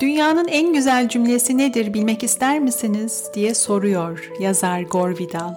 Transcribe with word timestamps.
Dünyanın 0.00 0.48
en 0.48 0.72
güzel 0.72 1.08
cümlesi 1.08 1.58
nedir 1.58 1.94
bilmek 1.94 2.22
ister 2.22 2.58
misiniz 2.58 3.30
diye 3.34 3.54
soruyor 3.54 4.30
yazar 4.40 4.80
Gore 4.82 5.18
Vidal. 5.18 5.54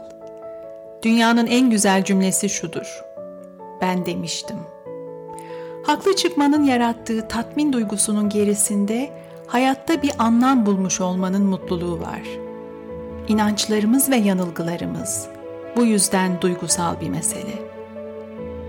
Dünyanın 1.03 1.47
en 1.47 1.69
güzel 1.69 2.03
cümlesi 2.03 2.49
şudur. 2.49 3.03
Ben 3.81 4.05
demiştim. 4.05 4.57
Haklı 5.83 6.15
çıkmanın 6.15 6.63
yarattığı 6.63 7.27
tatmin 7.27 7.73
duygusunun 7.73 8.29
gerisinde 8.29 9.11
hayatta 9.47 10.01
bir 10.01 10.11
anlam 10.19 10.65
bulmuş 10.65 11.01
olmanın 11.01 11.45
mutluluğu 11.45 11.99
var. 11.99 12.21
İnançlarımız 13.27 14.09
ve 14.09 14.15
yanılgılarımız 14.15 15.27
bu 15.75 15.83
yüzden 15.85 16.41
duygusal 16.41 17.01
bir 17.01 17.09
mesele. 17.09 17.59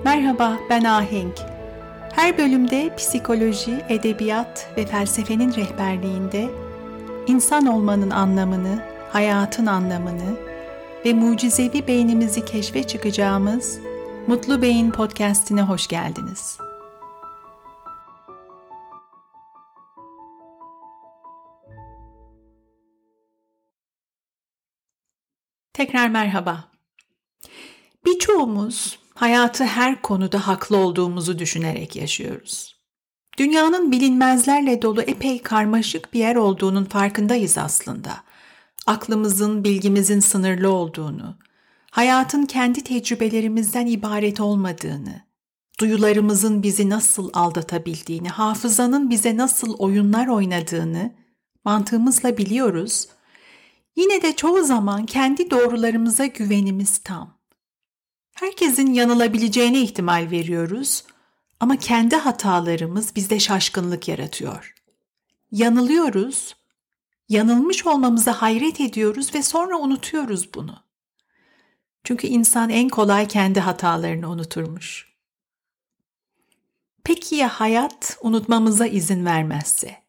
Merhaba 0.05 0.59
ben 0.71 0.85
Ahenk. 0.85 1.54
Her 2.17 2.39
bölümde 2.39 2.97
psikoloji, 2.97 3.85
edebiyat 3.89 4.73
ve 4.77 4.87
felsefenin 4.87 5.55
rehberliğinde 5.55 6.51
insan 7.27 7.67
olmanın 7.67 8.11
anlamını, 8.11 8.85
hayatın 9.11 9.67
anlamını 9.67 10.37
ve 11.05 11.13
mucizevi 11.13 11.87
beynimizi 11.87 12.45
keşfe 12.45 12.87
çıkacağımız 12.87 13.79
Mutlu 14.27 14.63
Beyin 14.63 14.91
podcast'ine 14.91 15.63
hoş 15.63 15.87
geldiniz. 15.87 16.59
Tekrar 25.73 26.09
merhaba. 26.09 26.65
Birçoğumuz 28.05 29.04
hayatı 29.15 29.65
her 29.65 30.03
konuda 30.03 30.47
haklı 30.47 30.77
olduğumuzu 30.77 31.39
düşünerek 31.39 31.97
yaşıyoruz. 31.97 32.75
Dünyanın 33.39 33.93
bilinmezlerle 33.93 34.83
dolu 34.83 35.03
epey 35.03 35.43
karmaşık 35.43 36.15
bir 36.15 36.19
yer 36.19 36.37
olduğunun 36.37 36.85
farkındayız 36.85 37.59
aslında. 37.59 38.17
Aklımızın, 38.87 39.65
bilgimizin 39.65 40.21
sınırlı 40.21 40.73
olduğunu, 40.73 41.39
hayatın 41.91 42.47
kendi 42.47 42.85
tecrübelerimizden 42.85 43.87
ibaret 43.87 44.41
olmadığını, 44.41 45.25
duyularımızın 45.81 46.63
bizi 46.63 46.91
nasıl 46.91 47.31
aldatabildiğini, 47.35 48.29
hafızanın 48.29 49.11
bize 49.11 49.37
nasıl 49.37 49.75
oyunlar 49.79 50.27
oynadığını 50.27 51.15
mantığımızla 51.65 52.39
biliyoruz. 52.39 53.09
Yine 53.97 54.23
de 54.23 54.37
çoğu 54.37 54.65
zaman 54.65 55.07
kendi 55.07 55.51
doğrularımıza 55.51 56.27
güvenimiz 56.27 56.99
tam. 56.99 57.44
Herkesin 58.35 58.93
yanılabileceğine 58.93 59.81
ihtimal 59.81 60.31
veriyoruz 60.31 61.05
ama 61.61 61.77
kendi 61.77 62.17
hatalarımız 62.17 63.17
bizde 63.17 63.41
şaşkınlık 63.41 64.09
yaratıyor. 64.09 64.75
Yanılıyoruz, 65.53 66.57
yanılmış 67.29 67.87
olmamıza 67.87 68.33
hayret 68.33 68.81
ediyoruz 68.81 69.35
ve 69.35 69.43
sonra 69.43 69.77
unutuyoruz 69.77 70.55
bunu. 70.55 70.85
Çünkü 72.05 72.27
insan 72.27 72.71
en 72.71 72.89
kolay 72.89 73.29
kendi 73.29 73.61
hatalarını 73.61 74.31
unuturmuş. 74.31 75.15
Peki 77.05 77.35
ya 77.35 77.49
hayat 77.49 78.19
unutmamıza 78.23 78.87
izin 78.87 79.25
vermezse? 79.25 80.05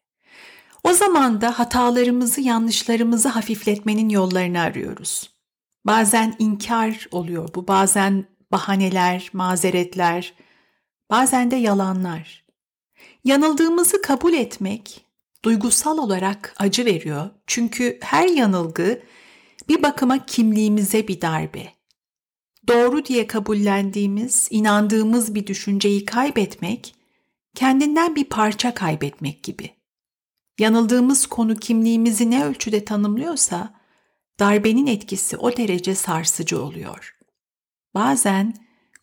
O 0.84 0.92
zaman 0.92 1.40
da 1.40 1.58
hatalarımızı, 1.58 2.40
yanlışlarımızı 2.40 3.28
hafifletmenin 3.28 4.08
yollarını 4.08 4.60
arıyoruz. 4.60 5.35
Bazen 5.86 6.36
inkar 6.38 7.08
oluyor 7.10 7.48
bu, 7.54 7.68
bazen 7.68 8.24
bahaneler, 8.52 9.30
mazeretler, 9.32 10.34
bazen 11.10 11.50
de 11.50 11.56
yalanlar. 11.56 12.44
Yanıldığımızı 13.24 14.02
kabul 14.02 14.32
etmek 14.32 15.06
duygusal 15.44 15.98
olarak 15.98 16.54
acı 16.58 16.84
veriyor. 16.84 17.30
Çünkü 17.46 17.98
her 18.02 18.28
yanılgı 18.28 19.02
bir 19.68 19.82
bakıma 19.82 20.26
kimliğimize 20.26 21.08
bir 21.08 21.20
darbe. 21.20 21.72
Doğru 22.68 23.04
diye 23.04 23.26
kabullendiğimiz, 23.26 24.48
inandığımız 24.50 25.34
bir 25.34 25.46
düşünceyi 25.46 26.04
kaybetmek, 26.04 26.94
kendinden 27.54 28.16
bir 28.16 28.24
parça 28.24 28.74
kaybetmek 28.74 29.42
gibi. 29.42 29.70
Yanıldığımız 30.58 31.26
konu 31.26 31.56
kimliğimizi 31.56 32.30
ne 32.30 32.44
ölçüde 32.44 32.84
tanımlıyorsa, 32.84 33.74
darbenin 34.40 34.86
etkisi 34.86 35.36
o 35.36 35.56
derece 35.56 35.94
sarsıcı 35.94 36.62
oluyor. 36.62 37.16
Bazen 37.94 38.54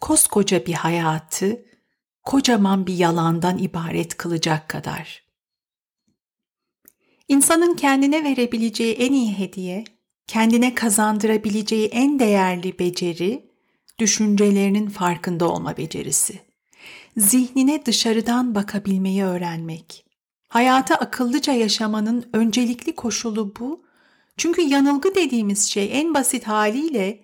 koskoca 0.02 0.66
bir 0.66 0.74
hayatı 0.74 1.66
kocaman 2.24 2.88
bir 2.88 2.94
yalandan 2.94 3.58
ibaret 3.58 4.18
kılacak 4.18 4.70
kadar. 4.70 5.24
İnsanın 7.28 7.76
kendine 7.76 8.24
verebileceği 8.24 8.94
en 8.94 9.14
iyi 9.14 9.38
hediye, 9.38 9.84
kendine 10.28 10.76
kazandırabileceği 10.76 11.88
en 11.88 12.20
değerli 12.20 12.80
beceri, 12.80 13.50
düşüncelerinin 14.00 14.90
farkında 14.90 15.50
olma 15.50 15.78
becerisi. 15.78 16.40
Zihnine 17.18 17.86
dışarıdan 17.86 18.56
bakabilmeyi 18.56 19.24
öğrenmek. 19.24 20.06
Hayata 20.50 20.96
akıllıca 20.96 21.54
yaşamanın 21.54 22.30
öncelikli 22.34 22.96
koşulu 22.96 23.56
bu 23.60 23.86
çünkü 24.38 24.62
yanılgı 24.62 25.16
dediğimiz 25.16 25.70
şey 25.70 26.00
en 26.00 26.14
basit 26.14 26.48
haliyle 26.48 27.24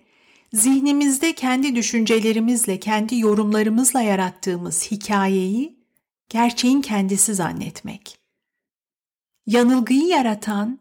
zihnimizde 0.52 1.34
kendi 1.34 1.76
düşüncelerimizle, 1.76 2.80
kendi 2.80 3.18
yorumlarımızla 3.18 4.00
yarattığımız 4.00 4.90
hikayeyi 4.90 5.80
gerçeğin 6.28 6.80
kendisi 6.80 7.34
zannetmek. 7.34 8.18
Yanılgıyı 9.46 10.06
yaratan 10.06 10.78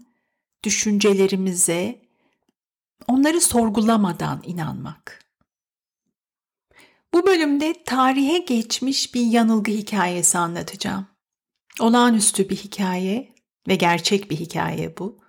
düşüncelerimize 0.63 2.01
onları 3.07 3.41
sorgulamadan 3.41 4.43
inanmak. 4.45 5.25
Bu 7.13 7.25
bölümde 7.25 7.83
tarihe 7.85 8.37
geçmiş 8.37 9.15
bir 9.15 9.25
yanılgı 9.25 9.71
hikayesi 9.71 10.37
anlatacağım. 10.37 11.07
Olağanüstü 11.79 12.49
bir 12.49 12.55
hikaye 12.55 13.33
ve 13.67 13.75
gerçek 13.75 14.31
bir 14.31 14.35
hikaye 14.35 14.97
bu. 14.97 15.28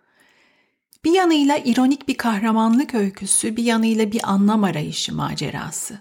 Bir 1.04 1.12
yanıyla 1.12 1.58
ironik 1.58 2.08
bir 2.08 2.16
kahramanlık 2.16 2.94
öyküsü, 2.94 3.56
bir 3.56 3.64
yanıyla 3.64 4.12
bir 4.12 4.30
anlam 4.30 4.64
arayışı 4.64 5.14
macerası. 5.14 5.98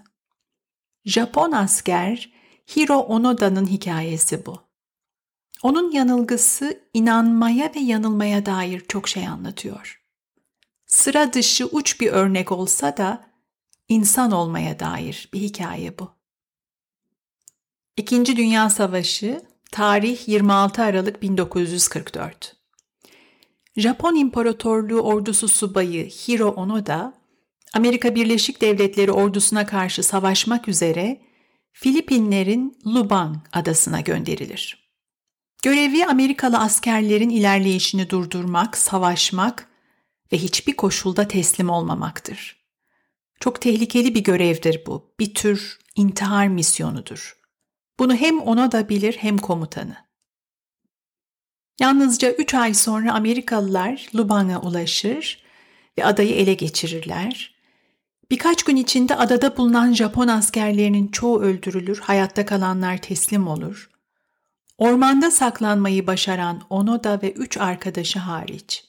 Japon 1.04 1.52
asker 1.52 2.32
Hiro 2.76 2.98
Onoda'nın 2.98 3.66
hikayesi 3.66 4.46
bu. 4.46 4.62
Onun 5.62 5.90
yanılgısı 5.90 6.80
inanmaya 6.94 7.72
ve 7.74 7.80
yanılmaya 7.80 8.46
dair 8.46 8.80
çok 8.88 9.08
şey 9.08 9.28
anlatıyor. 9.28 10.02
Sıra 10.86 11.32
dışı 11.32 11.66
uç 11.66 12.00
bir 12.00 12.12
örnek 12.12 12.52
olsa 12.52 12.96
da 12.96 13.30
insan 13.88 14.32
olmaya 14.32 14.78
dair 14.80 15.28
bir 15.32 15.40
hikaye 15.40 15.98
bu. 15.98 16.10
İkinci 17.96 18.36
Dünya 18.36 18.70
Savaşı, 18.70 19.42
tarih 19.72 20.28
26 20.28 20.82
Aralık 20.82 21.22
1944. 21.22 22.59
Japon 23.76 24.14
İmparatorluğu 24.14 25.00
ordusu 25.00 25.48
subayı 25.48 26.06
Hiro 26.06 26.48
Onoda, 26.48 27.14
Amerika 27.74 28.14
Birleşik 28.14 28.60
Devletleri 28.60 29.12
ordusuna 29.12 29.66
karşı 29.66 30.02
savaşmak 30.02 30.68
üzere 30.68 31.20
Filipinlerin 31.72 32.78
Lubang 32.86 33.36
adasına 33.52 34.00
gönderilir. 34.00 34.90
Görevi 35.62 36.06
Amerikalı 36.06 36.58
askerlerin 36.58 37.30
ilerleyişini 37.30 38.10
durdurmak, 38.10 38.78
savaşmak 38.78 39.68
ve 40.32 40.38
hiçbir 40.38 40.76
koşulda 40.76 41.28
teslim 41.28 41.70
olmamaktır. 41.70 42.60
Çok 43.40 43.60
tehlikeli 43.60 44.14
bir 44.14 44.24
görevdir 44.24 44.82
bu, 44.86 45.14
bir 45.20 45.34
tür 45.34 45.78
intihar 45.96 46.48
misyonudur. 46.48 47.36
Bunu 47.98 48.14
hem 48.14 48.40
Onoda 48.40 48.88
bilir 48.88 49.16
hem 49.16 49.38
komutanı. 49.38 50.09
Yalnızca 51.80 52.32
3 52.32 52.54
ay 52.54 52.74
sonra 52.74 53.12
Amerikalılar 53.12 54.06
Lubang'a 54.14 54.60
ulaşır 54.60 55.42
ve 55.98 56.04
adayı 56.04 56.34
ele 56.34 56.54
geçirirler. 56.54 57.54
Birkaç 58.30 58.62
gün 58.62 58.76
içinde 58.76 59.14
adada 59.14 59.56
bulunan 59.56 59.92
Japon 59.92 60.28
askerlerinin 60.28 61.08
çoğu 61.08 61.40
öldürülür, 61.40 62.00
hayatta 62.00 62.46
kalanlar 62.46 62.98
teslim 62.98 63.48
olur. 63.48 63.90
Ormanda 64.78 65.30
saklanmayı 65.30 66.06
başaran 66.06 66.62
Onoda 66.70 67.22
ve 67.22 67.32
üç 67.32 67.56
arkadaşı 67.56 68.18
hariç. 68.18 68.84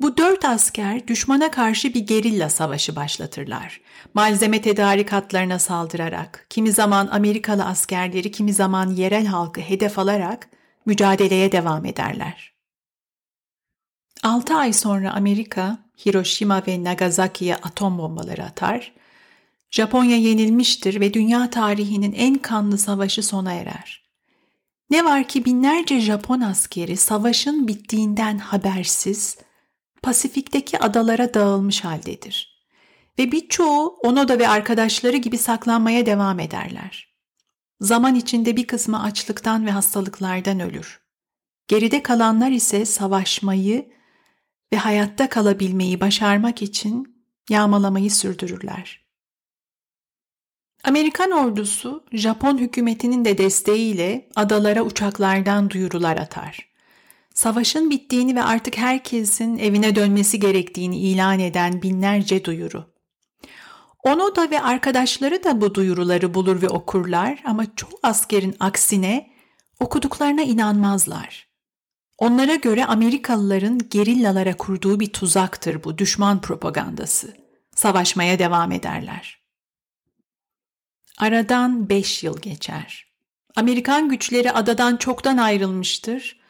Bu 0.00 0.16
dört 0.16 0.44
asker 0.44 1.08
düşmana 1.08 1.50
karşı 1.50 1.94
bir 1.94 2.00
gerilla 2.00 2.50
savaşı 2.50 2.96
başlatırlar. 2.96 3.80
Malzeme 4.14 4.62
tedarikatlarına 4.62 5.58
saldırarak, 5.58 6.46
kimi 6.50 6.72
zaman 6.72 7.06
Amerikalı 7.06 7.64
askerleri, 7.64 8.30
kimi 8.30 8.52
zaman 8.52 8.90
yerel 8.90 9.26
halkı 9.26 9.60
hedef 9.60 9.98
alarak 9.98 10.48
mücadeleye 10.86 11.52
devam 11.52 11.86
ederler. 11.86 12.54
6 14.22 14.54
ay 14.54 14.72
sonra 14.72 15.12
Amerika 15.12 15.78
Hiroşima 16.06 16.62
ve 16.66 16.84
Nagasaki'ye 16.84 17.56
atom 17.56 17.98
bombaları 17.98 18.44
atar, 18.44 18.92
Japonya 19.70 20.16
yenilmiştir 20.16 21.00
ve 21.00 21.14
dünya 21.14 21.50
tarihinin 21.50 22.12
en 22.12 22.34
kanlı 22.34 22.78
savaşı 22.78 23.22
sona 23.22 23.52
erer. 23.52 24.04
Ne 24.90 25.04
var 25.04 25.28
ki 25.28 25.44
binlerce 25.44 26.00
Japon 26.00 26.40
askeri 26.40 26.96
savaşın 26.96 27.68
bittiğinden 27.68 28.38
habersiz 28.38 29.38
Pasifik'teki 30.02 30.78
adalara 30.78 31.34
dağılmış 31.34 31.84
haldedir. 31.84 32.64
Ve 33.18 33.32
birçoğu 33.32 33.98
Onoda 34.02 34.38
ve 34.38 34.48
arkadaşları 34.48 35.16
gibi 35.16 35.38
saklanmaya 35.38 36.06
devam 36.06 36.40
ederler. 36.40 37.13
Zaman 37.84 38.14
içinde 38.14 38.56
bir 38.56 38.66
kısmı 38.66 39.02
açlıktan 39.02 39.66
ve 39.66 39.70
hastalıklardan 39.70 40.60
ölür. 40.60 41.00
Geride 41.68 42.02
kalanlar 42.02 42.50
ise 42.50 42.84
savaşmayı 42.84 43.88
ve 44.72 44.76
hayatta 44.76 45.28
kalabilmeyi 45.28 46.00
başarmak 46.00 46.62
için 46.62 47.24
yağmalamayı 47.50 48.10
sürdürürler. 48.10 49.04
Amerikan 50.84 51.30
ordusu 51.30 52.04
Japon 52.12 52.58
hükümetinin 52.58 53.24
de 53.24 53.38
desteğiyle 53.38 54.28
adalara 54.36 54.82
uçaklardan 54.82 55.70
duyurular 55.70 56.16
atar. 56.16 56.68
Savaşın 57.34 57.90
bittiğini 57.90 58.36
ve 58.36 58.42
artık 58.42 58.76
herkesin 58.76 59.58
evine 59.58 59.96
dönmesi 59.96 60.40
gerektiğini 60.40 60.98
ilan 60.98 61.38
eden 61.38 61.82
binlerce 61.82 62.44
duyuru. 62.44 62.93
Onoda 64.04 64.50
ve 64.50 64.60
arkadaşları 64.60 65.44
da 65.44 65.60
bu 65.60 65.74
duyuruları 65.74 66.34
bulur 66.34 66.62
ve 66.62 66.68
okurlar 66.68 67.42
ama 67.44 67.76
çoğu 67.76 67.98
askerin 68.02 68.56
aksine 68.60 69.30
okuduklarına 69.80 70.42
inanmazlar. 70.42 71.48
Onlara 72.18 72.54
göre 72.54 72.84
Amerikalıların 72.84 73.78
gerillalara 73.90 74.56
kurduğu 74.56 75.00
bir 75.00 75.12
tuzaktır 75.12 75.84
bu 75.84 75.98
düşman 75.98 76.40
propagandası. 76.40 77.36
Savaşmaya 77.74 78.38
devam 78.38 78.72
ederler. 78.72 79.38
Aradan 81.18 81.88
beş 81.88 82.24
yıl 82.24 82.40
geçer. 82.40 83.06
Amerikan 83.56 84.08
güçleri 84.08 84.52
adadan 84.52 84.96
çoktan 84.96 85.36
ayrılmıştır 85.36 86.40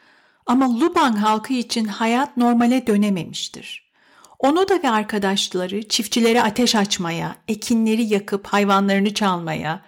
ama 0.45 0.79
Lubang 0.79 1.17
halkı 1.17 1.53
için 1.53 1.85
hayat 1.85 2.37
normale 2.37 2.87
dönememiştir. 2.87 3.84
Onoda 4.39 4.83
ve 4.83 4.89
arkadaşları 4.89 5.87
çiftçilere 5.87 6.41
ateş 6.41 6.75
açmaya, 6.75 7.35
ekinleri 7.47 8.03
yakıp 8.03 8.47
hayvanlarını 8.47 9.13
çalmaya 9.13 9.85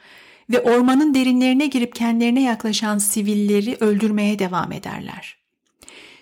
ve 0.50 0.60
ormanın 0.60 1.14
derinlerine 1.14 1.68
girip 1.68 1.96
kendilerine 1.96 2.42
yaklaşan 2.42 2.98
sivilleri 2.98 3.78
öldürmeye 3.80 4.40
devam 4.40 4.72
ederler. 4.72 5.38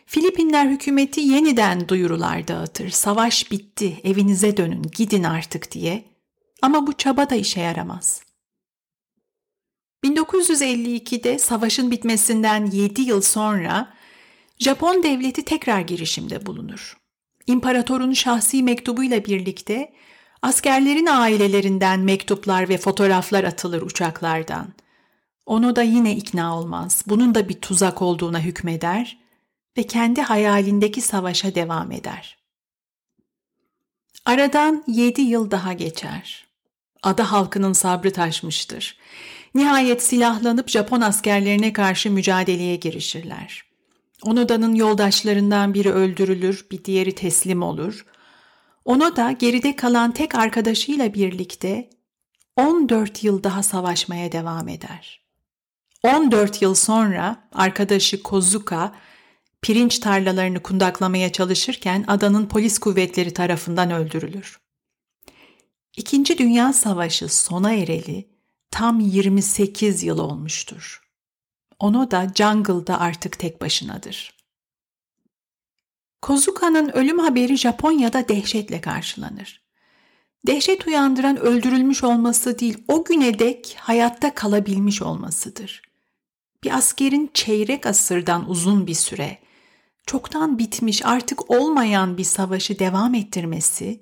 Filipinler 0.05 0.65
hükümeti 0.65 1.21
yeniden 1.21 1.87
duyurular 1.87 2.47
dağıtır. 2.47 2.89
Savaş 2.89 3.51
bitti, 3.51 4.01
evinize 4.03 4.57
dönün, 4.57 4.81
gidin 4.95 5.23
artık 5.23 5.71
diye. 5.71 6.05
Ama 6.61 6.87
bu 6.87 6.93
çaba 6.93 7.29
da 7.29 7.35
işe 7.35 7.61
yaramaz. 7.61 8.21
1952'de 10.03 11.39
savaşın 11.39 11.91
bitmesinden 11.91 12.65
7 12.65 13.01
yıl 13.01 13.21
sonra 13.21 13.93
Japon 14.59 15.03
devleti 15.03 15.45
tekrar 15.45 15.81
girişimde 15.81 16.45
bulunur. 16.45 16.97
İmparatorun 17.47 18.13
şahsi 18.13 18.63
mektubuyla 18.63 19.25
birlikte 19.25 19.93
askerlerin 20.41 21.05
ailelerinden 21.05 21.99
mektuplar 21.99 22.69
ve 22.69 22.77
fotoğraflar 22.77 23.43
atılır 23.43 23.81
uçaklardan. 23.81 24.73
Onu 25.45 25.75
da 25.75 25.83
yine 25.83 26.15
ikna 26.15 26.57
olmaz. 26.57 27.03
Bunun 27.07 27.35
da 27.35 27.49
bir 27.49 27.61
tuzak 27.61 28.01
olduğuna 28.01 28.39
hükmeder 28.39 29.17
ve 29.77 29.83
kendi 29.83 30.21
hayalindeki 30.21 31.01
savaşa 31.01 31.55
devam 31.55 31.91
eder. 31.91 32.37
Aradan 34.25 34.83
yedi 34.87 35.21
yıl 35.21 35.51
daha 35.51 35.73
geçer. 35.73 36.45
Ada 37.03 37.31
halkının 37.31 37.73
sabrı 37.73 38.13
taşmıştır. 38.13 38.97
Nihayet 39.55 40.03
silahlanıp 40.03 40.69
Japon 40.69 41.01
askerlerine 41.01 41.73
karşı 41.73 42.11
mücadeleye 42.11 42.75
girişirler. 42.75 43.64
Onoda'nın 44.23 44.75
yoldaşlarından 44.75 45.73
biri 45.73 45.91
öldürülür, 45.91 46.65
bir 46.71 46.83
diğeri 46.85 47.15
teslim 47.15 47.61
olur. 47.61 48.05
Onoda 48.85 49.31
geride 49.31 49.75
kalan 49.75 50.11
tek 50.11 50.35
arkadaşıyla 50.35 51.13
birlikte 51.13 51.89
14 52.55 53.23
yıl 53.23 53.43
daha 53.43 53.63
savaşmaya 53.63 54.31
devam 54.31 54.67
eder. 54.67 55.25
14 56.03 56.61
yıl 56.61 56.75
sonra 56.75 57.49
arkadaşı 57.53 58.23
Kozuka 58.23 58.95
pirinç 59.61 59.99
tarlalarını 59.99 60.63
kundaklamaya 60.63 61.31
çalışırken 61.31 62.05
adanın 62.07 62.47
polis 62.47 62.79
kuvvetleri 62.79 63.33
tarafından 63.33 63.91
öldürülür. 63.91 64.59
İkinci 65.97 66.37
Dünya 66.37 66.73
Savaşı 66.73 67.35
sona 67.35 67.73
ereli 67.73 68.29
tam 68.71 68.99
28 68.99 70.03
yıl 70.03 70.19
olmuştur. 70.19 71.04
Ono 71.79 72.11
da 72.11 72.31
jungle'da 72.35 72.99
artık 72.99 73.39
tek 73.39 73.61
başınadır. 73.61 74.35
Kozuka'nın 76.21 76.89
ölüm 76.89 77.19
haberi 77.19 77.57
Japonya'da 77.57 78.27
dehşetle 78.27 78.81
karşılanır. 78.81 79.61
Dehşet 80.47 80.87
uyandıran 80.87 81.37
öldürülmüş 81.37 82.03
olması 82.03 82.59
değil, 82.59 82.77
o 82.87 83.03
güne 83.03 83.39
dek 83.39 83.77
hayatta 83.79 84.33
kalabilmiş 84.33 85.01
olmasıdır. 85.01 85.81
Bir 86.63 86.77
askerin 86.77 87.31
çeyrek 87.33 87.85
asırdan 87.85 88.49
uzun 88.49 88.87
bir 88.87 88.93
süre, 88.93 89.39
çoktan 90.05 90.59
bitmiş 90.59 91.05
artık 91.05 91.51
olmayan 91.51 92.17
bir 92.17 92.23
savaşı 92.23 92.79
devam 92.79 93.15
ettirmesi, 93.15 94.01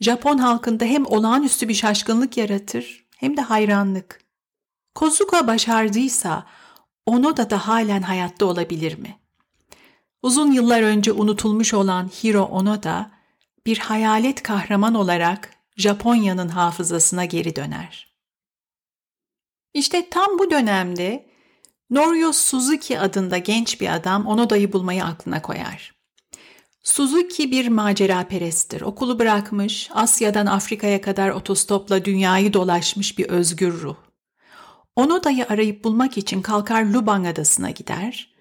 Japon 0.00 0.38
halkında 0.38 0.84
hem 0.84 1.06
olağanüstü 1.06 1.68
bir 1.68 1.74
şaşkınlık 1.74 2.36
yaratır 2.36 3.04
hem 3.16 3.36
de 3.36 3.40
hayranlık. 3.40 4.20
Kozuka 4.94 5.46
başardıysa 5.46 6.46
Onoda 7.06 7.50
da 7.50 7.68
halen 7.68 8.02
hayatta 8.02 8.46
olabilir 8.46 8.98
mi? 8.98 9.18
Uzun 10.22 10.52
yıllar 10.52 10.82
önce 10.82 11.12
unutulmuş 11.12 11.74
olan 11.74 12.08
Hiro 12.08 12.42
Onoda 12.42 13.10
bir 13.66 13.78
hayalet 13.78 14.42
kahraman 14.42 14.94
olarak 14.94 15.50
Japonya'nın 15.76 16.48
hafızasına 16.48 17.24
geri 17.24 17.56
döner. 17.56 18.12
İşte 19.74 20.10
tam 20.10 20.38
bu 20.38 20.50
dönemde 20.50 21.26
Norio 21.90 22.32
Suzuki 22.32 23.00
adında 23.00 23.38
genç 23.38 23.80
bir 23.80 23.94
adam 23.94 24.26
Onoda'yı 24.26 24.72
bulmayı 24.72 25.04
aklına 25.04 25.42
koyar. 25.42 25.94
Suzuki 26.82 27.50
bir 27.50 27.68
macera 27.68 28.24
peresttir. 28.28 28.80
Okulu 28.80 29.18
bırakmış, 29.18 29.90
Asya'dan 29.94 30.46
Afrika'ya 30.46 31.00
kadar 31.00 31.30
otostopla 31.30 32.04
dünyayı 32.04 32.52
dolaşmış 32.52 33.18
bir 33.18 33.28
özgür 33.28 33.80
ruh. 33.80 33.96
Onoda'yı 34.96 35.46
arayıp 35.48 35.84
bulmak 35.84 36.18
için 36.18 36.42
kalkar 36.42 36.84
Lubang 36.84 37.26
adasına 37.26 37.70
gider, 37.70 38.34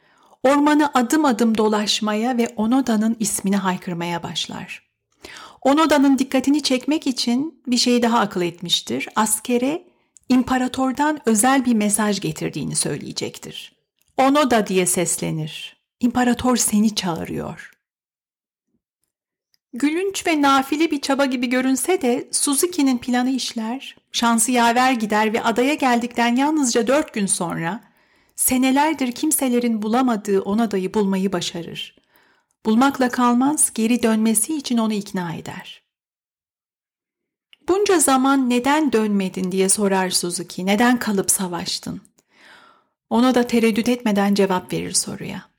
ormanı 0.43 0.91
adım 0.93 1.25
adım 1.25 1.57
dolaşmaya 1.57 2.37
ve 2.37 2.53
Onoda'nın 2.55 3.15
ismini 3.19 3.57
haykırmaya 3.57 4.23
başlar. 4.23 4.91
Onoda'nın 5.61 6.17
dikkatini 6.17 6.63
çekmek 6.63 7.07
için 7.07 7.63
bir 7.67 7.77
şey 7.77 8.01
daha 8.01 8.19
akıl 8.19 8.41
etmiştir. 8.41 9.09
Askere 9.15 9.83
imparatordan 10.29 11.19
özel 11.25 11.65
bir 11.65 11.73
mesaj 11.73 12.19
getirdiğini 12.19 12.75
söyleyecektir. 12.75 13.75
Onoda 14.17 14.67
diye 14.67 14.85
seslenir. 14.85 15.81
İmparator 15.99 16.57
seni 16.57 16.95
çağırıyor. 16.95 17.71
Gülünç 19.73 20.27
ve 20.27 20.41
nafile 20.41 20.91
bir 20.91 21.01
çaba 21.01 21.25
gibi 21.25 21.49
görünse 21.49 22.01
de 22.01 22.27
Suzuki'nin 22.31 22.97
planı 22.97 23.29
işler, 23.29 23.95
şansı 24.11 24.51
yaver 24.51 24.91
gider 24.91 25.33
ve 25.33 25.43
adaya 25.43 25.73
geldikten 25.73 26.35
yalnızca 26.35 26.87
dört 26.87 27.13
gün 27.13 27.25
sonra 27.25 27.83
senelerdir 28.35 29.11
kimselerin 29.11 29.81
bulamadığı 29.81 30.41
on 30.41 30.57
adayı 30.57 30.93
bulmayı 30.93 31.31
başarır. 31.31 31.95
Bulmakla 32.65 33.09
kalmaz, 33.09 33.71
geri 33.73 34.03
dönmesi 34.03 34.55
için 34.55 34.77
onu 34.77 34.93
ikna 34.93 35.33
eder. 35.33 35.83
Bunca 37.67 37.99
zaman 37.99 38.49
neden 38.49 38.91
dönmedin 38.91 39.51
diye 39.51 39.69
sorar 39.69 40.09
Suzuki, 40.09 40.65
neden 40.65 40.99
kalıp 40.99 41.31
savaştın? 41.31 42.01
Ona 43.09 43.35
da 43.35 43.47
tereddüt 43.47 43.89
etmeden 43.89 44.33
cevap 44.33 44.73
verir 44.73 44.91
soruya. 44.91 45.49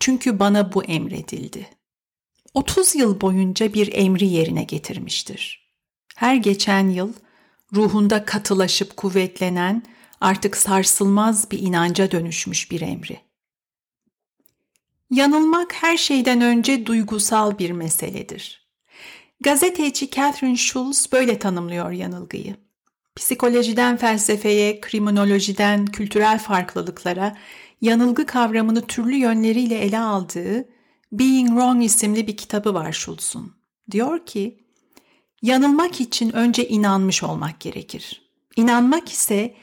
Çünkü 0.00 0.38
bana 0.38 0.72
bu 0.72 0.84
emredildi. 0.84 1.75
30 2.56 2.94
yıl 2.94 3.20
boyunca 3.20 3.74
bir 3.74 3.92
emri 3.92 4.26
yerine 4.26 4.64
getirmiştir. 4.64 5.72
Her 6.16 6.34
geçen 6.34 6.88
yıl 6.88 7.12
ruhunda 7.74 8.24
katılaşıp 8.24 8.96
kuvvetlenen, 8.96 9.82
artık 10.20 10.56
sarsılmaz 10.56 11.50
bir 11.50 11.58
inanca 11.58 12.10
dönüşmüş 12.10 12.70
bir 12.70 12.80
emri. 12.80 13.20
Yanılmak 15.10 15.74
her 15.74 15.96
şeyden 15.96 16.40
önce 16.40 16.86
duygusal 16.86 17.58
bir 17.58 17.70
meseledir. 17.70 18.68
Gazeteci 19.40 20.10
Catherine 20.10 20.56
Schulz 20.56 21.12
böyle 21.12 21.38
tanımlıyor 21.38 21.90
yanılgıyı. 21.90 22.56
Psikolojiden 23.16 23.96
felsefeye, 23.96 24.80
kriminolojiden 24.80 25.86
kültürel 25.86 26.38
farklılıklara, 26.38 27.36
yanılgı 27.80 28.26
kavramını 28.26 28.86
türlü 28.86 29.16
yönleriyle 29.16 29.78
ele 29.78 29.98
aldığı 29.98 30.75
Being 31.12 31.48
Wrong 31.48 31.84
isimli 31.84 32.26
bir 32.26 32.36
kitabı 32.36 32.74
var 32.74 32.92
Schultz'un. 32.92 33.52
Diyor 33.90 34.26
ki, 34.26 34.64
yanılmak 35.42 36.00
için 36.00 36.32
önce 36.32 36.68
inanmış 36.68 37.22
olmak 37.22 37.60
gerekir. 37.60 38.22
İnanmak 38.56 39.08
ise 39.08 39.54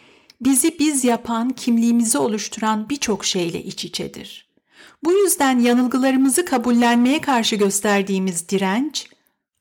bizi 0.42 0.80
biz 0.80 1.04
yapan, 1.04 1.50
kimliğimizi 1.50 2.18
oluşturan 2.18 2.90
birçok 2.90 3.26
şeyle 3.26 3.64
iç 3.64 3.86
içedir. 3.86 4.54
Bu 5.04 5.14
yüzden 5.14 5.60
yanılgılarımızı 5.60 6.46
kabullenmeye 6.46 7.22
karşı 7.22 7.56
gösterdiğimiz 7.56 8.50
direnç, 8.50 9.08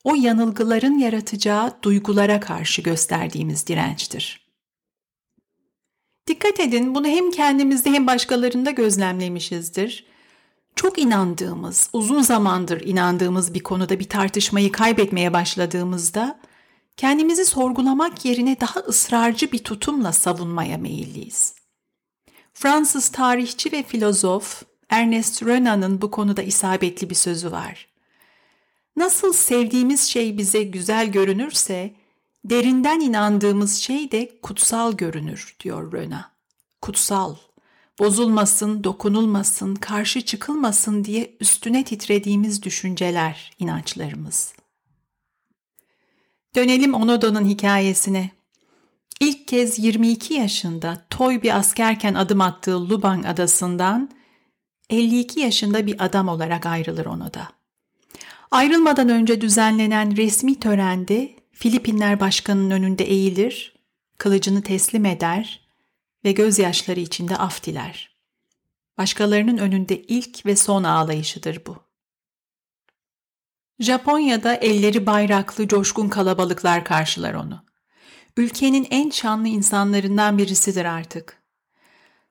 o 0.04 0.14
yanılgıların 0.14 0.98
yaratacağı 0.98 1.82
duygulara 1.82 2.40
karşı 2.40 2.82
gösterdiğimiz 2.82 3.66
dirençtir. 3.66 4.42
Dikkat 6.26 6.60
edin 6.60 6.94
bunu 6.94 7.06
hem 7.06 7.30
kendimizde 7.30 7.90
hem 7.90 8.06
başkalarında 8.06 8.70
gözlemlemişizdir. 8.70 10.11
Çok 10.76 10.98
inandığımız, 10.98 11.90
uzun 11.92 12.22
zamandır 12.22 12.80
inandığımız 12.80 13.54
bir 13.54 13.62
konuda 13.62 14.00
bir 14.00 14.08
tartışmayı 14.08 14.72
kaybetmeye 14.72 15.32
başladığımızda 15.32 16.40
kendimizi 16.96 17.44
sorgulamak 17.44 18.24
yerine 18.24 18.60
daha 18.60 18.80
ısrarcı 18.80 19.52
bir 19.52 19.58
tutumla 19.58 20.12
savunmaya 20.12 20.78
meyilliyiz. 20.78 21.54
Fransız 22.54 23.08
tarihçi 23.08 23.72
ve 23.72 23.82
filozof 23.82 24.62
Ernest 24.90 25.46
Renan'ın 25.46 26.02
bu 26.02 26.10
konuda 26.10 26.42
isabetli 26.42 27.10
bir 27.10 27.14
sözü 27.14 27.52
var. 27.52 27.88
Nasıl 28.96 29.32
sevdiğimiz 29.32 30.00
şey 30.00 30.38
bize 30.38 30.62
güzel 30.62 31.12
görünürse, 31.12 31.94
derinden 32.44 33.00
inandığımız 33.00 33.76
şey 33.76 34.12
de 34.12 34.40
kutsal 34.42 34.92
görünür 34.92 35.56
diyor 35.60 35.92
Renan. 35.92 36.24
Kutsal, 36.80 37.36
bozulmasın, 37.98 38.84
dokunulmasın, 38.84 39.74
karşı 39.74 40.20
çıkılmasın 40.20 41.04
diye 41.04 41.36
üstüne 41.40 41.84
titrediğimiz 41.84 42.62
düşünceler, 42.62 43.50
inançlarımız. 43.58 44.54
Dönelim 46.54 46.94
Onodo'nun 46.94 47.44
hikayesine. 47.44 48.30
İlk 49.20 49.48
kez 49.48 49.78
22 49.78 50.34
yaşında 50.34 51.06
toy 51.10 51.42
bir 51.42 51.56
askerken 51.56 52.14
adım 52.14 52.40
attığı 52.40 52.88
Lubang 52.88 53.26
adasından 53.26 54.10
52 54.90 55.40
yaşında 55.40 55.86
bir 55.86 56.04
adam 56.04 56.28
olarak 56.28 56.66
ayrılır 56.66 57.06
Onoda. 57.06 57.48
Ayrılmadan 58.50 59.08
önce 59.08 59.40
düzenlenen 59.40 60.16
resmi 60.16 60.60
törende 60.60 61.36
Filipinler 61.52 62.20
başkanının 62.20 62.70
önünde 62.70 63.04
eğilir, 63.04 63.74
kılıcını 64.18 64.62
teslim 64.62 65.04
eder 65.04 65.61
ve 66.24 66.32
gözyaşları 66.32 67.00
içinde 67.00 67.36
af 67.36 67.64
diler. 67.64 68.16
Başkalarının 68.98 69.58
önünde 69.58 70.02
ilk 70.02 70.46
ve 70.46 70.56
son 70.56 70.84
ağlayışıdır 70.84 71.62
bu. 71.66 71.76
Japonya'da 73.78 74.54
elleri 74.54 75.06
bayraklı 75.06 75.68
coşkun 75.68 76.08
kalabalıklar 76.08 76.84
karşılar 76.84 77.34
onu. 77.34 77.64
Ülkenin 78.36 78.86
en 78.90 79.10
şanlı 79.10 79.48
insanlarından 79.48 80.38
birisidir 80.38 80.84
artık. 80.84 81.42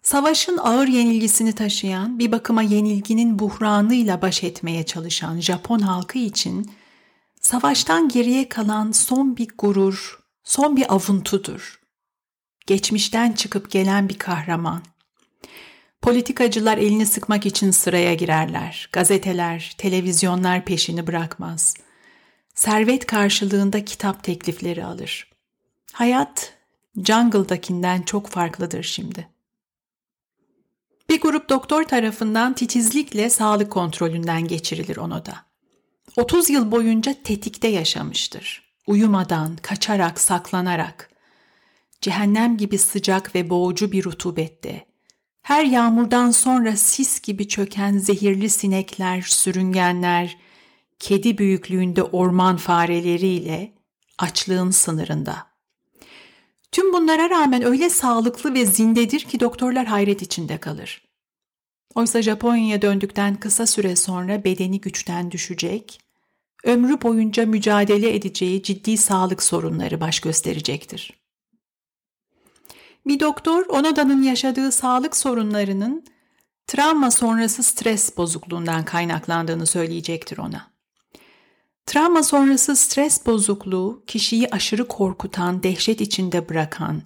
Savaşın 0.02 0.58
ağır 0.58 0.88
yenilgisini 0.88 1.56
taşıyan, 1.56 2.20
bir 2.20 2.32
bakıma 2.32 2.62
yenilginin 2.62 3.40
buhranıyla 3.40 4.22
baş 4.22 4.44
etmeye 4.44 4.86
çalışan 4.86 5.40
Japon 5.40 5.80
halkı 5.80 6.20
için 6.20 6.72
savaştan 7.42 8.10
geriye 8.10 8.50
kalan 8.50 8.92
son 8.92 9.38
bir 9.38 9.48
gurur, 9.58 10.20
son 10.44 10.76
bir 10.76 10.94
avuntudur. 10.94 11.81
Geçmişten 12.68 13.32
çıkıp 13.32 13.72
gelen 13.72 14.10
bir 14.10 14.18
kahraman. 14.18 14.84
Politikacılar 16.02 16.78
elini 16.78 17.06
sıkmak 17.06 17.46
için 17.46 17.72
sıraya 17.72 18.14
girerler. 18.14 18.90
Gazeteler, 18.92 19.76
televizyonlar 19.78 20.66
peşini 20.66 21.08
bırakmaz. 21.08 21.74
Servet 22.56 23.06
karşılığında 23.06 23.86
kitap 23.86 24.24
teklifleri 24.24 24.86
alır. 24.86 25.32
Hayat 25.94 26.54
Jungle'dakinden 26.96 28.02
çok 28.02 28.28
farklıdır 28.28 28.84
şimdi. 28.84 29.28
Bir 31.10 31.22
grup 31.22 31.50
doktor 31.50 31.84
tarafından 31.84 32.54
titizlikle 32.54 33.30
sağlık 33.30 33.72
kontrolünden 33.72 34.48
geçirilir 34.48 34.98
onu 34.98 35.26
da. 35.26 35.46
30 36.18 36.50
yıl 36.50 36.72
boyunca 36.72 37.16
tetikte 37.24 37.68
yaşamıştır. 37.68 38.72
Uyumadan, 38.88 39.56
kaçarak, 39.56 40.22
saklanarak. 40.22 41.11
Cehennem 42.02 42.58
gibi 42.58 42.78
sıcak 42.78 43.36
ve 43.36 43.50
boğucu 43.50 43.92
bir 43.92 44.04
rutubette, 44.04 44.86
her 45.42 45.64
yağmurdan 45.66 46.32
sonra 46.32 46.78
sis 46.78 47.22
gibi 47.22 47.48
çöken 47.48 47.98
zehirli 47.98 48.50
sinekler, 48.50 49.22
sürüngenler, 49.22 50.38
kedi 51.00 51.38
büyüklüğünde 51.38 52.04
orman 52.04 52.58
fareleriyle 52.58 53.74
açlığın 54.18 54.72
sınırında. 54.72 55.48
Tüm 56.72 56.94
bunlara 56.94 57.30
rağmen 57.30 57.64
öyle 57.64 57.90
sağlıklı 57.90 58.54
ve 58.54 58.66
zindedir 58.66 59.20
ki 59.20 59.40
doktorlar 59.40 59.86
hayret 59.86 60.22
içinde 60.22 60.58
kalır. 60.58 61.08
Oysa 61.96 62.22
Japonya'ya 62.22 62.82
döndükten 62.82 63.36
kısa 63.36 63.68
süre 63.68 63.96
sonra 63.96 64.44
bedeni 64.44 64.82
güçten 64.82 65.32
düşecek, 65.32 66.02
ömrü 66.64 67.02
boyunca 67.02 67.46
mücadele 67.46 68.16
edeceği 68.16 68.64
ciddi 68.64 68.98
sağlık 68.98 69.44
sorunları 69.44 70.02
baş 70.02 70.20
gösterecektir. 70.20 71.21
Bir 73.08 73.20
doktor 73.20 73.66
Onoda'nın 73.66 74.22
yaşadığı 74.22 74.72
sağlık 74.72 75.18
sorunlarının 75.18 76.06
travma 76.68 77.12
sonrası 77.12 77.64
stres 77.64 78.18
bozukluğundan 78.18 78.86
kaynaklandığını 78.86 79.66
söyleyecektir 79.66 80.38
ona. 80.38 80.72
Travma 81.86 82.24
sonrası 82.24 82.76
stres 82.76 83.26
bozukluğu 83.26 84.04
kişiyi 84.08 84.50
aşırı 84.50 84.88
korkutan, 84.88 85.64
dehşet 85.64 86.02
içinde 86.02 86.50
bırakan, 86.50 87.02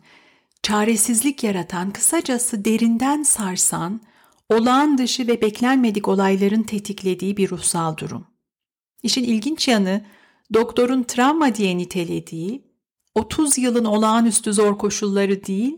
çaresizlik 0.63 1.43
yaratan, 1.43 1.91
kısacası 1.91 2.65
derinden 2.65 3.23
sarsan, 3.23 4.01
olağan 4.49 4.97
dışı 4.97 5.27
ve 5.27 5.41
beklenmedik 5.41 6.07
olayların 6.07 6.63
tetiklediği 6.63 7.37
bir 7.37 7.49
ruhsal 7.49 7.97
durum. 7.97 8.27
İşin 9.03 9.23
ilginç 9.23 9.67
yanı 9.67 10.05
doktorun 10.53 11.03
travma 11.03 11.55
diye 11.55 11.77
nitelediği 11.77 12.64
30 13.15 13.57
yılın 13.57 13.85
olağanüstü 13.85 14.53
zor 14.53 14.77
koşulları 14.77 15.45
değil, 15.45 15.77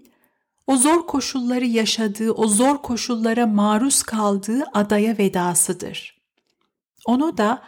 o 0.68 0.78
zor 0.78 1.08
koşulları 1.08 1.66
yaşadığı, 1.66 2.32
o 2.32 2.48
zor 2.48 2.82
koşullara 2.82 3.48
maruz 3.48 4.04
kaldığı 4.04 4.64
adaya 4.74 5.18
vedasıdır. 5.18 6.22
Onu 7.06 7.38
da 7.38 7.64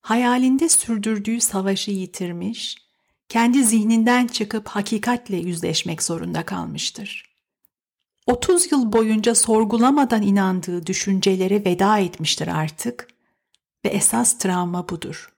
hayalinde 0.00 0.68
sürdürdüğü 0.68 1.40
savaşı 1.40 1.90
yitirmiş, 1.90 2.76
kendi 3.28 3.64
zihninden 3.64 4.26
çıkıp 4.26 4.68
hakikatle 4.68 5.36
yüzleşmek 5.36 6.02
zorunda 6.02 6.44
kalmıştır. 6.46 7.28
30 8.26 8.72
yıl 8.72 8.92
boyunca 8.92 9.34
sorgulamadan 9.34 10.22
inandığı 10.22 10.86
düşüncelere 10.86 11.64
veda 11.64 11.98
etmiştir 11.98 12.48
artık 12.48 13.08
ve 13.84 13.88
esas 13.88 14.38
travma 14.38 14.88
budur. 14.88 15.37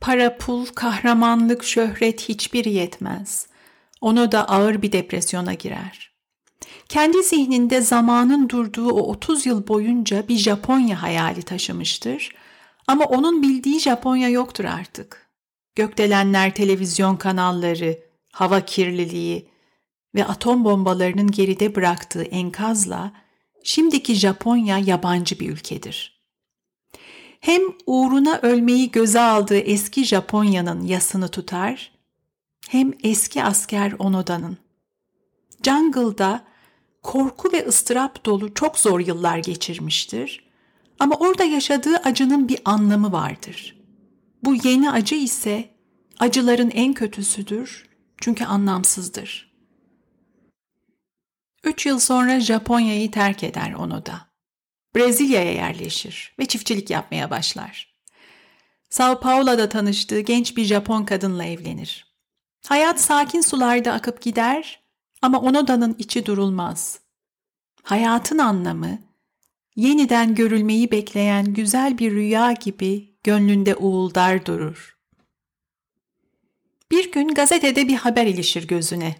Para, 0.00 0.38
pul, 0.38 0.66
kahramanlık, 0.66 1.64
şöhret 1.64 2.28
hiçbiri 2.28 2.72
yetmez. 2.72 3.46
Onu 4.00 4.32
da 4.32 4.48
ağır 4.48 4.82
bir 4.82 4.92
depresyona 4.92 5.54
girer. 5.54 6.16
Kendi 6.88 7.22
zihninde 7.22 7.80
zamanın 7.80 8.48
durduğu 8.48 8.90
o 8.90 9.10
30 9.10 9.46
yıl 9.46 9.68
boyunca 9.68 10.28
bir 10.28 10.36
Japonya 10.36 11.02
hayali 11.02 11.42
taşımıştır. 11.42 12.34
Ama 12.86 13.04
onun 13.04 13.42
bildiği 13.42 13.80
Japonya 13.80 14.28
yoktur 14.28 14.64
artık. 14.64 15.26
Gökdelenler, 15.74 16.54
televizyon 16.54 17.16
kanalları, 17.16 17.98
hava 18.32 18.60
kirliliği 18.60 19.48
ve 20.14 20.24
atom 20.24 20.64
bombalarının 20.64 21.30
geride 21.30 21.74
bıraktığı 21.74 22.22
enkazla 22.22 23.12
şimdiki 23.64 24.14
Japonya 24.14 24.78
yabancı 24.78 25.40
bir 25.40 25.48
ülkedir. 25.48 26.15
Hem 27.46 27.62
uğruna 27.86 28.38
ölmeyi 28.42 28.90
göze 28.90 29.20
aldığı 29.20 29.58
eski 29.58 30.04
Japonya'nın 30.04 30.82
yasını 30.82 31.28
tutar, 31.28 31.92
hem 32.68 32.92
eski 33.02 33.44
asker 33.44 33.92
Onoda'nın. 33.98 34.58
Jungle'da 35.62 36.44
korku 37.02 37.52
ve 37.52 37.66
ıstırap 37.66 38.24
dolu 38.24 38.54
çok 38.54 38.78
zor 38.78 39.00
yıllar 39.00 39.38
geçirmiştir 39.38 40.46
ama 40.98 41.16
orada 41.16 41.44
yaşadığı 41.44 41.96
acının 41.96 42.48
bir 42.48 42.58
anlamı 42.64 43.12
vardır. 43.12 43.80
Bu 44.44 44.54
yeni 44.54 44.90
acı 44.90 45.14
ise 45.14 45.70
acıların 46.18 46.70
en 46.70 46.94
kötüsüdür 46.94 47.88
çünkü 48.20 48.44
anlamsızdır. 48.44 49.52
Üç 51.64 51.86
yıl 51.86 51.98
sonra 51.98 52.40
Japonya'yı 52.40 53.10
terk 53.10 53.42
eder 53.42 53.72
onu 53.72 54.06
da. 54.06 54.35
Brezilya'ya 54.96 55.52
yerleşir 55.52 56.34
ve 56.38 56.46
çiftçilik 56.46 56.90
yapmaya 56.90 57.30
başlar. 57.30 57.96
Sao 58.90 59.20
Paulo'da 59.20 59.68
tanıştığı 59.68 60.20
genç 60.20 60.56
bir 60.56 60.64
Japon 60.64 61.04
kadınla 61.04 61.44
evlenir. 61.44 62.06
Hayat 62.66 63.00
sakin 63.00 63.40
sularda 63.40 63.92
akıp 63.92 64.22
gider 64.22 64.82
ama 65.22 65.40
Onoda'nın 65.40 65.96
içi 65.98 66.26
durulmaz. 66.26 67.00
Hayatın 67.82 68.38
anlamı, 68.38 68.98
yeniden 69.76 70.34
görülmeyi 70.34 70.90
bekleyen 70.90 71.54
güzel 71.54 71.98
bir 71.98 72.12
rüya 72.12 72.52
gibi 72.52 73.16
gönlünde 73.24 73.76
uğuldar 73.76 74.46
durur. 74.46 74.98
Bir 76.90 77.12
gün 77.12 77.28
gazetede 77.28 77.88
bir 77.88 77.96
haber 77.96 78.26
ilişir 78.26 78.68
gözüne. 78.68 79.16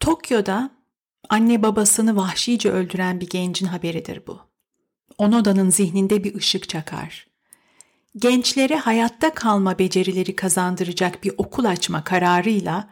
Tokyo'da 0.00 0.70
anne 1.28 1.62
babasını 1.62 2.16
vahşice 2.16 2.70
öldüren 2.70 3.20
bir 3.20 3.28
gencin 3.28 3.66
haberidir 3.66 4.26
bu. 4.26 4.53
Onoda'nın 5.18 5.70
zihninde 5.70 6.24
bir 6.24 6.34
ışık 6.34 6.68
çakar. 6.68 7.26
Gençlere 8.16 8.76
hayatta 8.76 9.34
kalma 9.34 9.78
becerileri 9.78 10.36
kazandıracak 10.36 11.24
bir 11.24 11.32
okul 11.38 11.64
açma 11.64 12.04
kararıyla 12.04 12.88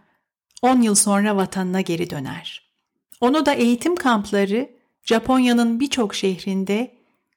10 0.63 0.83
yıl 0.83 0.95
sonra 0.95 1.37
vatanına 1.37 1.81
geri 1.81 2.11
döner. 2.11 2.73
Onoda 3.21 3.53
eğitim 3.53 3.97
kampları 3.97 4.71
Japonya'nın 5.03 5.81
birçok 5.81 6.15
şehrinde 6.15 6.95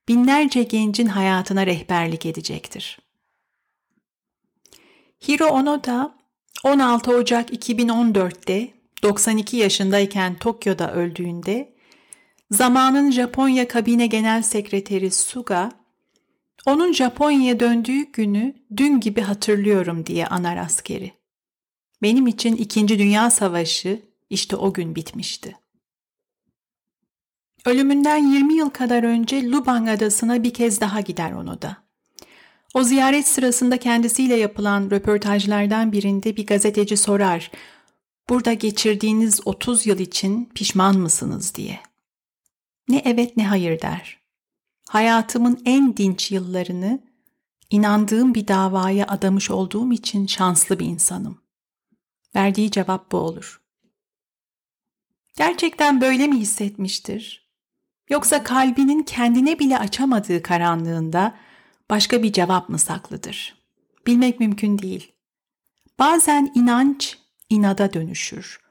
binlerce 0.08 0.64
gencin 0.64 1.08
hayatına 1.08 1.66
rehberlik 1.66 2.26
edecektir. 2.26 3.00
Hiro 5.28 5.46
Onoda 5.46 6.16
16 6.64 7.12
Ocak 7.12 7.68
2014'te 7.68 8.74
92 9.04 9.58
yaşındayken 9.58 10.36
Tokyo'da 10.36 10.94
öldüğünde 10.94 11.75
zamanın 12.56 13.12
Japonya 13.12 13.68
Kabine 13.68 14.08
Genel 14.08 14.42
Sekreteri 14.42 15.12
Suga 15.12 15.72
onun 16.66 16.94
Japonya'ya 16.94 17.60
döndüğü 17.60 18.12
günü 18.12 18.56
dün 18.78 19.00
gibi 19.00 19.22
hatırlıyorum 19.22 20.06
diye 20.06 20.28
anar 20.28 20.58
askeri. 20.58 21.14
Benim 22.02 22.28
için 22.28 22.56
2. 22.56 22.88
Dünya 22.88 23.30
Savaşı 23.30 24.02
işte 24.30 24.56
o 24.56 24.74
gün 24.74 24.96
bitmişti. 24.96 25.58
Ölümünden 27.66 28.32
20 28.34 28.54
yıl 28.54 28.70
kadar 28.70 29.04
önce 29.04 29.50
Lubang 29.50 29.90
Adası'na 29.90 30.44
bir 30.44 30.54
kez 30.54 30.82
daha 30.82 31.02
gider 31.02 31.32
onu 31.32 31.62
da. 31.62 31.78
O 32.74 32.84
ziyaret 32.84 33.28
sırasında 33.28 33.78
kendisiyle 33.78 34.36
yapılan 34.36 34.92
röportajlardan 34.92 35.92
birinde 35.92 36.38
bir 36.38 36.46
gazeteci 36.46 36.98
sorar, 36.98 37.52
burada 38.30 38.54
geçirdiğiniz 38.54 39.42
30 39.46 39.88
yıl 39.88 40.00
için 40.00 40.50
pişman 40.56 40.98
mısınız 40.98 41.56
diye. 41.56 41.80
Ne 42.90 43.02
evet 43.06 43.38
ne 43.38 43.48
hayır 43.48 43.82
der. 43.82 44.20
Hayatımın 44.90 45.62
en 45.66 45.98
dinç 45.98 46.32
yıllarını 46.32 47.00
inandığım 47.70 48.36
bir 48.36 48.48
davaya 48.48 49.08
adamış 49.08 49.52
olduğum 49.52 49.94
için 49.94 50.28
şanslı 50.28 50.80
bir 50.80 50.86
insanım. 50.86 51.42
Verdiği 52.36 52.72
cevap 52.72 53.12
bu 53.12 53.18
olur. 53.18 53.62
Gerçekten 55.38 56.02
böyle 56.02 56.28
mi 56.28 56.40
hissetmiştir? 56.40 57.50
Yoksa 58.10 58.44
kalbinin 58.44 59.04
kendine 59.04 59.60
bile 59.60 59.80
açamadığı 59.80 60.42
karanlığında 60.42 61.36
başka 61.90 62.24
bir 62.24 62.34
cevap 62.34 62.70
mı 62.70 62.80
saklıdır? 62.80 63.66
Bilmek 64.08 64.40
mümkün 64.40 64.78
değil. 64.78 65.12
Bazen 66.00 66.52
inanç 66.56 67.18
inada 67.50 67.94
dönüşür 67.94 68.62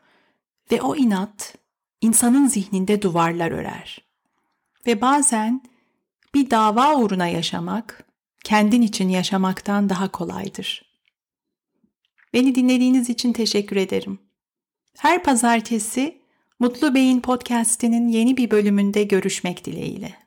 ve 0.72 0.82
o 0.82 0.96
inat 0.96 1.54
insanın 2.00 2.46
zihninde 2.46 3.02
duvarlar 3.02 3.50
örer. 3.50 4.03
Ve 4.86 5.00
bazen 5.00 5.62
bir 6.34 6.50
dava 6.50 6.96
uğruna 6.96 7.26
yaşamak 7.26 8.04
kendin 8.44 8.82
için 8.82 9.08
yaşamaktan 9.08 9.88
daha 9.88 10.12
kolaydır. 10.12 10.94
Beni 12.32 12.54
dinlediğiniz 12.54 13.10
için 13.10 13.32
teşekkür 13.32 13.76
ederim. 13.76 14.18
Her 14.98 15.22
pazartesi 15.22 16.20
Mutlu 16.58 16.94
Beyin 16.94 17.20
podcast'inin 17.20 18.08
yeni 18.08 18.36
bir 18.36 18.50
bölümünde 18.50 19.02
görüşmek 19.02 19.64
dileğiyle. 19.64 20.23